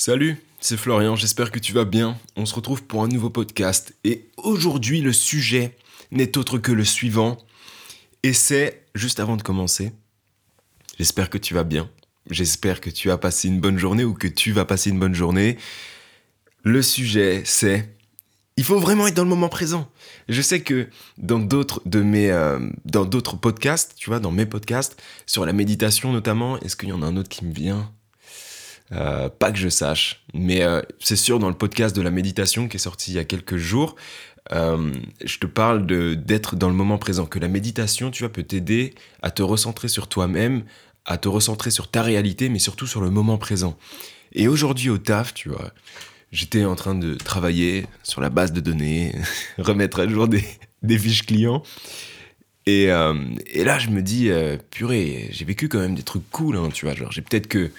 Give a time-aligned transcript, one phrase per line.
[0.00, 2.16] Salut, c'est Florian, j'espère que tu vas bien.
[2.36, 5.76] On se retrouve pour un nouveau podcast et aujourd'hui le sujet
[6.12, 7.36] n'est autre que le suivant.
[8.22, 9.90] Et c'est, juste avant de commencer,
[11.00, 11.90] j'espère que tu vas bien.
[12.30, 15.16] J'espère que tu as passé une bonne journée ou que tu vas passer une bonne
[15.16, 15.58] journée.
[16.62, 17.92] Le sujet c'est
[18.56, 19.90] il faut vraiment être dans le moment présent.
[20.28, 20.86] Je sais que
[21.16, 25.52] dans d'autres de mes euh, dans d'autres podcasts, tu vois, dans mes podcasts sur la
[25.52, 27.92] méditation notamment, est-ce qu'il y en a un autre qui me vient?
[28.92, 32.68] Euh, Pas que je sache, mais euh, c'est sûr dans le podcast de la méditation
[32.68, 33.96] qui est sorti il y a quelques jours,
[34.50, 35.84] je te parle
[36.24, 37.26] d'être dans le moment présent.
[37.26, 40.62] Que la méditation, tu vois, peut t'aider à te recentrer sur toi-même,
[41.04, 43.76] à te recentrer sur ta réalité, mais surtout sur le moment présent.
[44.32, 45.70] Et aujourd'hui au taf, tu vois
[46.32, 49.14] j'étais en train de travailler sur la base de données,
[49.58, 51.62] remettre à jour des, fiches clients.
[52.66, 53.14] Et, euh,
[53.54, 56.84] là, je me dis, euh, purée, j'ai vécu quand même des trucs cool, hein, tu
[56.84, 56.94] vois.
[56.94, 57.70] Genre, j'ai peut-être que,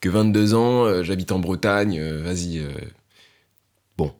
[0.00, 2.62] que 22 ans, euh, j'habite en Bretagne, vas-y.
[3.96, 4.12] bon.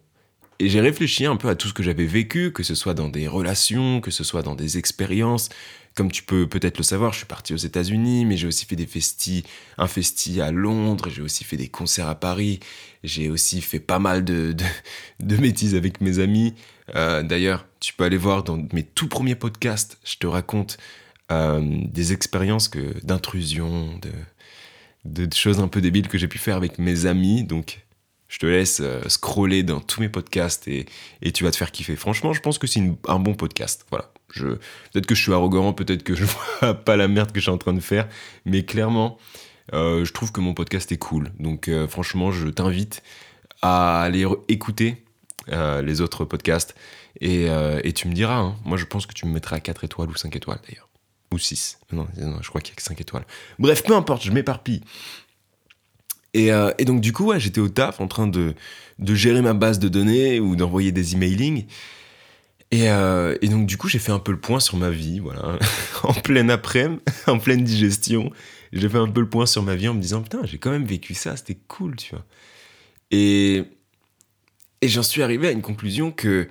[0.59, 3.09] Et j'ai réfléchi un peu à tout ce que j'avais vécu, que ce soit dans
[3.09, 5.49] des relations, que ce soit dans des expériences,
[5.97, 8.77] comme tu peux peut-être le savoir, je suis parti aux États-Unis, mais j'ai aussi fait
[8.77, 9.45] des festis,
[9.79, 12.61] un festi à Londres, j'ai aussi fait des concerts à Paris,
[13.03, 14.55] j'ai aussi fait pas mal de,
[15.21, 16.55] de, bêtises avec mes amis.
[16.95, 20.77] Euh, d'ailleurs, tu peux aller voir dans mes tout premiers podcasts, je te raconte
[21.33, 22.71] euh, des expériences
[23.03, 24.11] d'intrusion, de,
[25.07, 27.45] de choses un peu débiles que j'ai pu faire avec mes amis.
[27.45, 27.87] Donc,
[28.29, 30.87] je te laisse euh, scroller dans tous mes podcasts et,
[31.23, 31.97] et, tu vas te faire kiffer.
[31.97, 33.87] Franchement, je pense que c'est un bon podcast.
[33.91, 34.11] Voilà.
[34.35, 37.53] Peut-être que je suis arrogant, peut-être que je vois pas la merde que je suis
[37.53, 38.09] en train de faire,
[38.45, 39.19] mais clairement,
[39.73, 41.31] euh, je trouve que mon podcast est cool.
[41.39, 43.03] Donc euh, franchement, je t'invite
[43.63, 45.03] à aller écouter
[45.49, 46.75] les autres podcasts
[47.21, 47.49] et,
[47.95, 48.39] tu me diras.
[48.39, 48.57] Hein.
[48.65, 50.89] Moi, je pense que tu me mettras à 4 étoiles ou 5 étoiles d'ailleurs.
[51.37, 51.79] Ou 6.
[51.93, 52.09] Non,
[52.41, 53.27] je crois qu'il y a que 5 étoiles.
[53.59, 54.81] Bref, peu importe, je m'éparpille.
[56.33, 56.51] Et,
[56.85, 58.55] donc du coup, j'étais au taf en train de,
[58.99, 61.67] de gérer ma base de données ou d'envoyer des emailings.
[62.75, 65.59] Euh, et, donc du coup j'ai fait un peu le point sur ma vie, voilà,
[66.03, 68.33] en pleine après-midi, en pleine digestion,
[68.73, 70.71] j'ai fait un peu le point sur ma vie en me disant putain j'ai quand
[70.71, 72.25] même vécu ça, c'était cool, tu vois.
[73.13, 73.63] Et,
[74.81, 76.49] et j'en suis arrivé à une conclusion que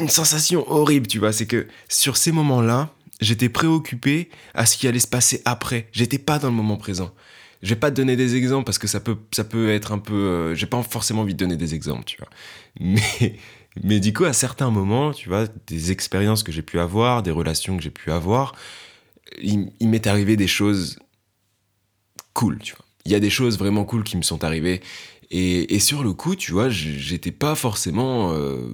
[0.00, 2.92] une sensation horrible, tu vois, c'est que sur ces moments-là,
[3.22, 5.88] j'étais préoccupé à ce qui allait se passer après.
[5.92, 7.14] J'étais pas dans le moment présent.
[7.62, 9.98] Je vais pas te donner des exemples parce que ça peut, ça peut être un
[9.98, 10.14] peu.
[10.14, 12.28] Euh, j'ai pas forcément envie de donner des exemples, tu vois.
[12.80, 13.38] Mais
[13.82, 17.30] mais du coup, à certains moments, tu vois, des expériences que j'ai pu avoir, des
[17.30, 18.54] relations que j'ai pu avoir,
[19.40, 20.98] il, m'est arrivé des choses
[22.34, 22.84] cool, tu vois.
[23.06, 24.82] Il y a des choses vraiment cool qui me sont arrivées.
[25.30, 28.68] Et, sur le coup, tu vois, j'étais pas forcément euh,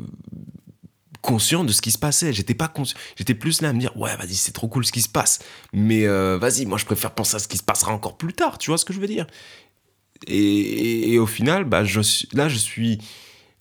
[1.38, 2.32] conscient de ce qui se passait.
[2.32, 2.98] J'étais pas conscient.
[3.16, 5.38] J'étais plus là à me dire, ouais, vas-y, c'est trop cool ce qui se passe.
[5.72, 8.58] Mais euh, vas-y, moi, je préfère penser à ce qui se passera encore plus tard.
[8.58, 9.28] Tu vois ce que je veux dire?
[10.26, 12.00] Et, au final, bah, je,
[12.32, 12.98] là, je suis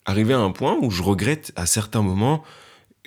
[0.05, 2.43] arrivé à un point où je regrette à certains moments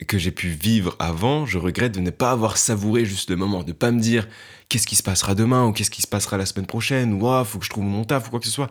[0.06, 3.64] que j'ai pu vivre avant, je regrette de ne pas avoir savouré juste le moment,
[3.64, 4.28] de pas me dire
[4.68, 7.44] qu'est-ce qui se passera demain ou qu'est-ce qui se passera la semaine prochaine ou ah,
[7.44, 8.70] faut que je trouve mon taf ou quoi que ce soit.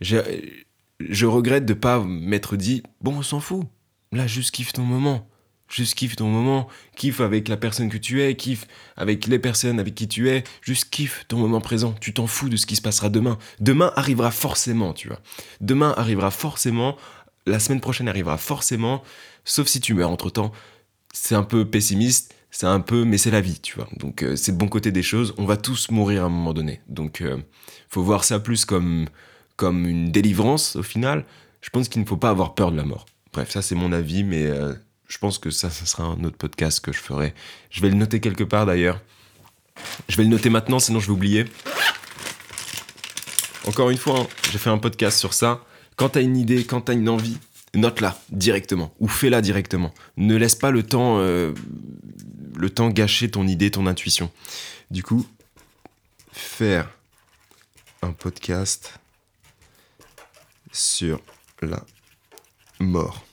[0.00, 3.66] Je, regrette de pas m'être dit bon, on s'en fout.
[4.12, 5.29] Là, juste kiffe ton moment.
[5.70, 8.66] Juste kiffe ton moment, kiffe avec la personne que tu es, kiffe
[8.96, 11.94] avec les personnes avec qui tu es, juste kiffe ton moment présent.
[12.00, 13.38] Tu t'en fous de ce qui se passera demain.
[13.60, 15.20] Demain arrivera forcément, tu vois.
[15.60, 16.96] Demain arrivera forcément
[17.46, 19.02] la semaine prochaine arrivera forcément,
[19.44, 20.52] sauf si tu meurs entre temps.
[21.12, 23.88] C'est un peu pessimiste, c'est un peu, mais c'est la vie, tu vois.
[23.96, 25.34] Donc euh, c'est le bon côté des choses.
[25.38, 26.80] On va tous mourir à un moment donné.
[26.88, 27.38] Donc euh,
[27.88, 29.06] faut voir ça plus comme
[29.56, 31.24] comme une délivrance au final.
[31.60, 33.06] Je pense qu'il ne faut pas avoir peur de la mort.
[33.32, 34.74] Bref, ça c'est mon avis, mais euh,
[35.10, 37.34] je pense que ça, ça sera un autre podcast que je ferai.
[37.68, 39.00] Je vais le noter quelque part d'ailleurs.
[40.08, 41.46] Je vais le noter maintenant, sinon je vais oublier.
[43.66, 45.64] Encore une fois, hein, j'ai fait un podcast sur ça.
[45.96, 47.38] Quand t'as une idée, quand t'as une envie,
[47.74, 49.92] note-la directement ou fais-la directement.
[50.16, 51.52] Ne laisse pas le temps, euh,
[52.56, 54.30] le temps gâcher ton idée, ton intuition.
[54.92, 55.26] Du coup,
[56.32, 56.88] faire
[58.02, 59.00] un podcast
[60.70, 61.20] sur
[61.62, 61.84] la
[62.78, 63.24] mort.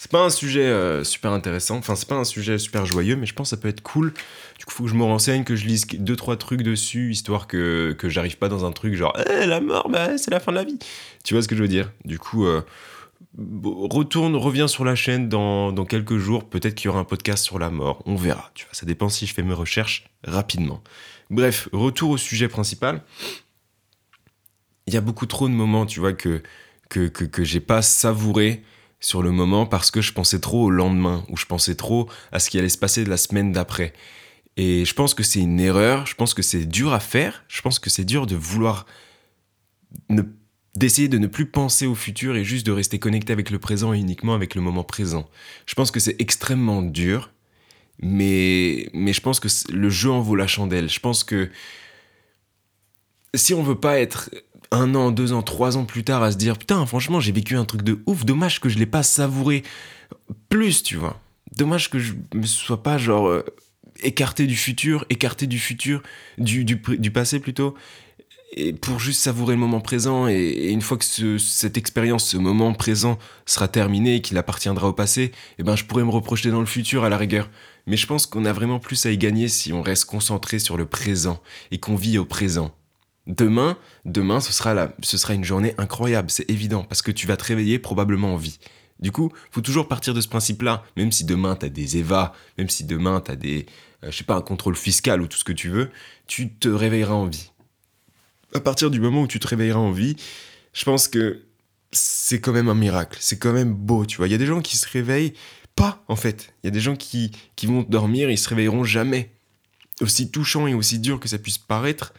[0.00, 3.26] C'est pas un sujet euh, super intéressant, enfin c'est pas un sujet super joyeux, mais
[3.26, 4.14] je pense que ça peut être cool.
[4.56, 7.48] Du coup, faut que je me renseigne, que je lise deux trois trucs dessus, histoire
[7.48, 10.52] que, que j'arrive pas dans un truc genre eh, la mort, bah, c'est la fin
[10.52, 10.78] de la vie.
[11.24, 11.90] Tu vois ce que je veux dire?
[12.04, 12.62] Du coup, euh,
[13.36, 16.48] retourne, reviens sur la chaîne dans, dans quelques jours.
[16.48, 18.04] Peut-être qu'il y aura un podcast sur la mort.
[18.06, 18.52] On verra.
[18.54, 20.80] Tu vois, ça dépend si je fais mes recherches rapidement.
[21.28, 23.02] Bref, retour au sujet principal.
[24.86, 26.40] Il y a beaucoup trop de moments, tu vois, que
[26.88, 28.62] que, que, que j'ai pas savouré
[29.00, 32.38] sur le moment parce que je pensais trop au lendemain ou je pensais trop à
[32.38, 33.92] ce qui allait se passer la semaine d'après.
[34.56, 37.62] Et je pense que c'est une erreur, je pense que c'est dur à faire, je
[37.62, 38.86] pense que c'est dur de vouloir
[40.74, 43.94] d'essayer de ne plus penser au futur et juste de rester connecté avec le présent
[43.94, 45.28] et uniquement avec le moment présent.
[45.66, 47.30] Je pense que c'est extrêmement dur,
[48.00, 50.88] mais, mais je pense que le jeu en vaut la chandelle.
[50.88, 51.50] Je pense que
[53.34, 54.30] si on veut pas être
[54.70, 57.56] un an, deux ans, trois ans plus tard à se dire putain, franchement, j'ai vécu
[57.56, 59.62] un truc de ouf, dommage que je l'ai pas savouré
[60.48, 61.20] plus, tu vois.
[61.56, 63.44] Dommage que je me sois pas genre euh,
[64.02, 66.02] écarté du futur, écarté du futur,
[66.36, 67.74] du, du, passé plutôt,
[68.52, 70.28] et pour juste savourer le moment présent.
[70.28, 74.92] Et, une fois que cette expérience, ce moment présent sera terminé et qu'il appartiendra au
[74.92, 77.48] passé, eh ben je pourrais me reprocher dans le futur à la rigueur.
[77.86, 80.76] Mais je pense qu'on a vraiment plus à y gagner si on reste concentré sur
[80.76, 82.74] le présent et qu'on vit au présent.
[83.28, 83.76] Demain,
[84.06, 87.36] demain, ce sera, la, ce sera une journée incroyable, c'est évident, parce que tu vas
[87.36, 88.58] te réveiller probablement en vie.
[89.00, 92.70] Du coup, faut toujours partir de ce principe-là, même si demain t'as des EVA, même
[92.70, 93.66] si demain t'as des,
[94.02, 95.90] euh, je sais pas, un contrôle fiscal ou tout ce que tu veux,
[96.26, 97.52] tu te réveilleras en vie.
[98.54, 100.16] À partir du moment où tu te réveilleras en vie,
[100.72, 101.42] je pense que
[101.92, 104.26] c'est quand même un miracle, c'est quand même beau, tu vois.
[104.26, 105.34] Il y a des gens qui se réveillent
[105.76, 106.54] pas, en fait.
[106.62, 109.30] Il y a des gens qui, qui vont dormir, ils se réveilleront jamais.
[110.00, 112.14] Aussi touchant et aussi dur que ça puisse paraître,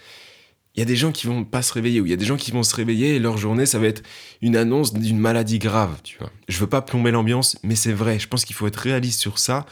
[0.79, 2.23] il y a des gens qui vont pas se réveiller, ou il y a des
[2.23, 4.01] gens qui vont se réveiller et leur journée, ça va être
[4.41, 6.31] une annonce d'une maladie grave, tu vois.
[6.47, 9.39] Je veux pas plomber l'ambiance, mais c'est vrai, je pense qu'il faut être réaliste sur
[9.39, 9.65] ça,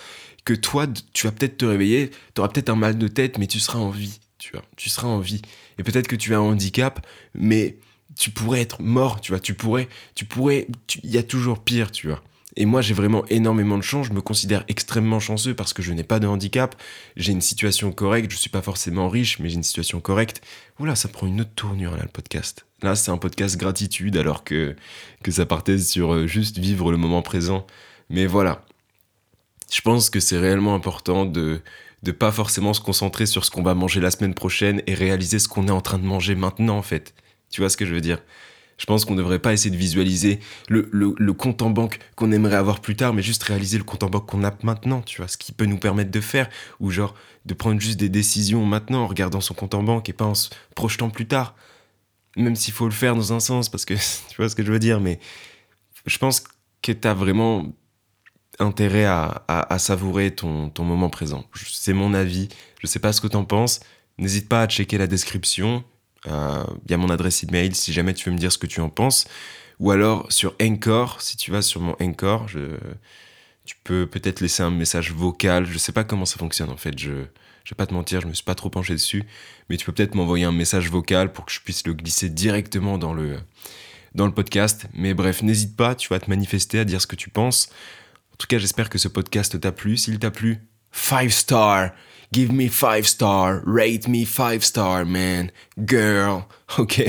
[0.43, 3.47] que toi, tu vas peut-être te réveiller, tu auras peut-être un mal de tête, mais
[3.47, 4.65] tu seras en vie, tu vois.
[4.75, 5.41] Tu seras en vie.
[5.79, 7.77] Et peut-être que tu as un handicap, mais
[8.17, 9.39] tu pourrais être mort, tu vois.
[9.39, 10.67] Tu pourrais, tu pourrais,
[11.03, 12.21] il y a toujours pire, tu vois.
[12.59, 14.07] Et moi, j'ai vraiment énormément de chance.
[14.07, 16.75] Je me considère extrêmement chanceux parce que je n'ai pas de handicap.
[17.15, 18.31] J'ai une situation correcte.
[18.31, 20.41] Je suis pas forcément riche, mais j'ai une situation correcte.
[20.79, 22.65] Oula, ça prend une autre tournure, là, le podcast.
[22.81, 24.75] Là, c'est un podcast gratitude, alors que,
[25.21, 27.67] que ça partait sur euh, juste vivre le moment présent.
[28.09, 28.65] Mais voilà.
[29.71, 31.61] Je pense que c'est réellement important de,
[32.01, 35.37] de pas forcément se concentrer sur ce qu'on va manger la semaine prochaine et réaliser
[35.37, 37.13] ce qu'on est en train de manger maintenant, en fait.
[37.51, 38.17] Tu vois ce que je veux dire?
[38.77, 40.39] Je pense qu'on ne devrait pas essayer de visualiser
[40.69, 44.09] le, compte en banque qu'on aimerait avoir plus tard, mais juste réaliser le compte en
[44.09, 46.47] banque qu'on a maintenant, tu vois, ce qui peut nous permettre de faire,
[46.79, 47.15] ou genre
[47.45, 50.35] de prendre juste des décisions maintenant en regardant son compte en banque et pas en
[50.35, 51.55] se projetant plus tard.
[52.35, 53.93] Même s'il faut le faire dans un sens, parce que
[54.29, 55.19] tu vois ce que je veux dire, mais
[56.05, 56.43] je pense
[56.83, 57.73] que tu as vraiment
[58.59, 61.45] intérêt à, savourer ton, ton, moment présent.
[61.55, 62.49] C'est mon avis,
[62.81, 63.81] je sais pas ce que tu en penses.
[64.17, 65.83] N'hésite pas à checker la description,
[66.27, 68.81] il y a mon adresse email si jamais tu veux me dire ce que tu
[68.81, 69.27] en penses.
[69.79, 72.47] Ou alors sur Encore, si tu vas sur mon Encore,
[73.65, 75.65] tu peux peut-être laisser un message vocal.
[75.65, 76.97] Je sais pas comment ça fonctionne en fait.
[76.97, 77.25] Je,
[77.67, 79.25] je vais pas te mentir, je me suis pas trop penché dessus.
[79.69, 82.97] Mais tu peux peut-être m'envoyer un message vocal pour que je puisse le glisser directement
[82.97, 83.39] dans le,
[84.15, 84.87] dans le podcast.
[84.93, 87.69] Mais bref, n'hésite pas, tu vas te manifester à dire ce que tu penses.
[88.31, 89.97] En tout cas, j'espère que ce podcast t'a plu.
[89.97, 90.59] S'il t'a plu,
[90.91, 91.91] 5 stars
[92.33, 96.45] Give me five star, rate me five star, man, girl.
[96.77, 97.01] Ok.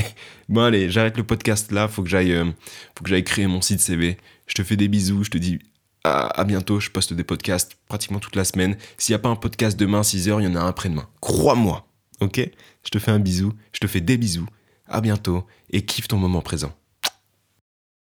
[0.48, 1.88] Bon allez, j'arrête le podcast là.
[1.88, 4.16] Faut que j'aille, euh, créer mon site CV.
[4.46, 5.24] Je te fais des bisous.
[5.24, 5.58] Je te dis
[6.04, 6.78] à, bientôt.
[6.78, 8.76] Je poste des podcasts pratiquement toute la semaine.
[8.96, 11.08] S'il n'y a pas un podcast demain 6h, il y en a un après-demain.
[11.20, 11.88] Crois-moi.
[12.20, 12.40] Ok?
[12.84, 13.52] Je te fais un bisou.
[13.72, 14.46] Je te fais des bisous.
[14.86, 16.72] À bientôt et kiffe ton moment présent.